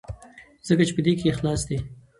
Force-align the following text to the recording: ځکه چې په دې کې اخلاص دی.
ځکه 0.67 0.83
چې 0.87 0.93
په 0.97 1.01
دې 1.05 1.13
کې 1.19 1.31
اخلاص 1.33 1.61
دی. 1.69 1.77